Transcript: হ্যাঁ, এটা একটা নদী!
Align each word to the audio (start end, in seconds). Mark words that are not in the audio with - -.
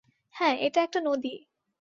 হ্যাঁ, 0.35 0.55
এটা 0.57 0.79
একটা 0.81 0.99
নদী! 1.01 1.33